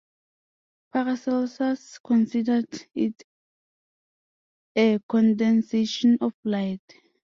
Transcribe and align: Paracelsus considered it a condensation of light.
Paracelsus 0.91 1.99
considered 1.99 2.87
it 2.95 3.21
a 4.75 4.97
condensation 5.07 6.17
of 6.21 6.33
light. 6.43 6.81